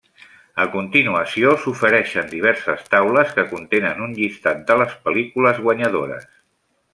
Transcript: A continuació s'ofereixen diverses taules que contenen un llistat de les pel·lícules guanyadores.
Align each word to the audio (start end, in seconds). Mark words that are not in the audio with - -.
A 0.61 0.63
continuació 0.75 1.51
s'ofereixen 1.65 2.31
diverses 2.31 2.81
taules 2.95 3.35
que 3.37 3.45
contenen 3.53 4.01
un 4.07 4.17
llistat 4.21 4.65
de 4.73 4.79
les 4.83 4.97
pel·lícules 5.05 5.61
guanyadores. 5.69 6.27